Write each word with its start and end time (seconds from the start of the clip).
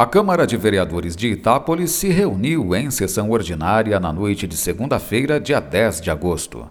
A 0.00 0.06
Câmara 0.06 0.46
de 0.46 0.56
Vereadores 0.56 1.14
de 1.14 1.28
Itápolis 1.28 1.90
se 1.90 2.08
reuniu 2.08 2.74
em 2.74 2.90
sessão 2.90 3.30
ordinária 3.30 4.00
na 4.00 4.10
noite 4.10 4.46
de 4.46 4.56
segunda-feira, 4.56 5.38
dia 5.38 5.60
10 5.60 6.00
de 6.00 6.10
agosto. 6.10 6.70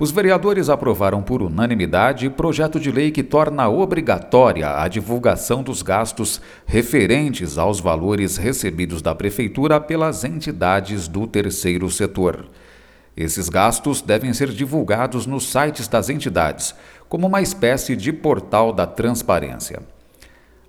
Os 0.00 0.10
vereadores 0.10 0.68
aprovaram 0.68 1.22
por 1.22 1.42
unanimidade 1.42 2.28
projeto 2.28 2.80
de 2.80 2.90
lei 2.90 3.12
que 3.12 3.22
torna 3.22 3.68
obrigatória 3.68 4.82
a 4.82 4.88
divulgação 4.88 5.62
dos 5.62 5.80
gastos 5.80 6.40
referentes 6.66 7.56
aos 7.56 7.78
valores 7.78 8.36
recebidos 8.36 9.00
da 9.00 9.14
Prefeitura 9.14 9.78
pelas 9.80 10.24
entidades 10.24 11.06
do 11.06 11.24
terceiro 11.24 11.88
setor. 11.88 12.46
Esses 13.16 13.48
gastos 13.48 14.02
devem 14.02 14.32
ser 14.32 14.48
divulgados 14.48 15.24
nos 15.24 15.48
sites 15.52 15.86
das 15.86 16.08
entidades, 16.10 16.74
como 17.08 17.28
uma 17.28 17.40
espécie 17.40 17.94
de 17.94 18.12
portal 18.12 18.72
da 18.72 18.88
transparência. 18.88 19.82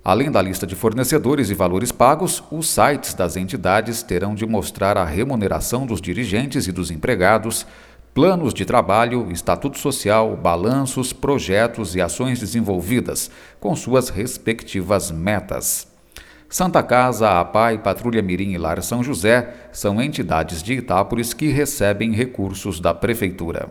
Além 0.08 0.30
da 0.30 0.40
lista 0.40 0.66
de 0.66 0.74
fornecedores 0.74 1.50
e 1.50 1.54
valores 1.54 1.92
pagos, 1.92 2.42
os 2.50 2.70
sites 2.70 3.12
das 3.12 3.36
entidades 3.36 4.02
terão 4.02 4.34
de 4.34 4.46
mostrar 4.46 4.96
a 4.96 5.04
remuneração 5.04 5.84
dos 5.84 6.00
dirigentes 6.00 6.66
e 6.66 6.72
dos 6.72 6.90
empregados, 6.90 7.66
planos 8.14 8.54
de 8.54 8.64
trabalho, 8.64 9.30
estatuto 9.30 9.76
social, 9.76 10.34
balanços, 10.34 11.12
projetos 11.12 11.94
e 11.94 12.00
ações 12.00 12.40
desenvolvidas, 12.40 13.30
com 13.60 13.76
suas 13.76 14.08
respectivas 14.08 15.10
metas. 15.10 15.86
Santa 16.48 16.82
Casa, 16.82 17.38
APAI, 17.38 17.76
Patrulha 17.76 18.22
Mirim 18.22 18.52
e 18.52 18.56
Lar 18.56 18.82
São 18.82 19.04
José 19.04 19.52
são 19.72 20.00
entidades 20.00 20.62
de 20.62 20.72
Itápolis 20.72 21.34
que 21.34 21.48
recebem 21.48 22.12
recursos 22.12 22.80
da 22.80 22.94
Prefeitura. 22.94 23.68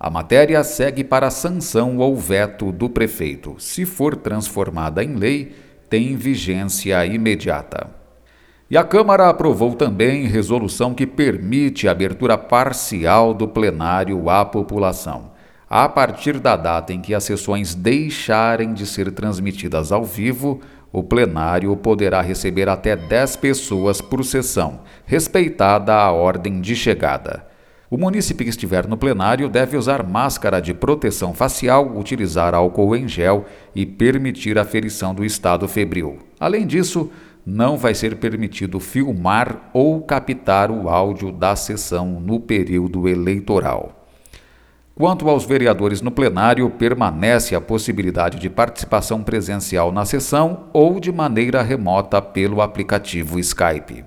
A 0.00 0.10
matéria 0.10 0.64
segue 0.64 1.04
para 1.04 1.30
sanção 1.30 1.98
ou 1.98 2.16
veto 2.16 2.72
do 2.72 2.90
prefeito. 2.90 3.54
Se 3.58 3.86
for 3.86 4.16
transformada 4.16 5.02
em 5.02 5.14
lei, 5.14 5.54
tem 5.88 6.16
vigência 6.16 7.04
imediata. 7.06 7.88
E 8.68 8.76
a 8.76 8.82
Câmara 8.82 9.28
aprovou 9.28 9.74
também 9.74 10.26
resolução 10.26 10.92
que 10.92 11.06
permite 11.06 11.86
a 11.86 11.92
abertura 11.92 12.36
parcial 12.36 13.32
do 13.32 13.46
plenário 13.46 14.28
à 14.28 14.44
população. 14.44 15.30
A 15.70 15.88
partir 15.88 16.38
da 16.38 16.56
data 16.56 16.92
em 16.92 17.00
que 17.00 17.14
as 17.14 17.24
sessões 17.24 17.74
deixarem 17.74 18.72
de 18.72 18.86
ser 18.86 19.12
transmitidas 19.12 19.92
ao 19.92 20.04
vivo, 20.04 20.60
o 20.92 21.02
plenário 21.02 21.76
poderá 21.76 22.20
receber 22.20 22.68
até 22.68 22.96
10 22.96 23.36
pessoas 23.36 24.00
por 24.00 24.24
sessão, 24.24 24.80
respeitada 25.04 25.94
a 25.94 26.10
ordem 26.10 26.60
de 26.60 26.74
chegada. 26.74 27.46
O 27.96 27.98
munícipe 27.98 28.44
que 28.44 28.50
estiver 28.50 28.86
no 28.86 28.98
plenário 28.98 29.48
deve 29.48 29.74
usar 29.74 30.06
máscara 30.06 30.60
de 30.60 30.74
proteção 30.74 31.32
facial, 31.32 31.96
utilizar 31.96 32.54
álcool 32.54 32.94
em 32.94 33.08
gel 33.08 33.46
e 33.74 33.86
permitir 33.86 34.58
a 34.58 34.66
ferição 34.66 35.14
do 35.14 35.24
estado 35.24 35.66
febril. 35.66 36.18
Além 36.38 36.66
disso, 36.66 37.10
não 37.46 37.78
vai 37.78 37.94
ser 37.94 38.16
permitido 38.16 38.78
filmar 38.80 39.70
ou 39.72 40.02
captar 40.02 40.70
o 40.70 40.90
áudio 40.90 41.32
da 41.32 41.56
sessão 41.56 42.20
no 42.20 42.38
período 42.38 43.08
eleitoral. 43.08 44.06
Quanto 44.94 45.30
aos 45.30 45.46
vereadores 45.46 46.02
no 46.02 46.10
plenário, 46.10 46.68
permanece 46.68 47.54
a 47.54 47.62
possibilidade 47.62 48.38
de 48.38 48.50
participação 48.50 49.22
presencial 49.22 49.90
na 49.90 50.04
sessão 50.04 50.64
ou 50.74 51.00
de 51.00 51.10
maneira 51.10 51.62
remota 51.62 52.20
pelo 52.20 52.60
aplicativo 52.60 53.38
Skype. 53.38 54.04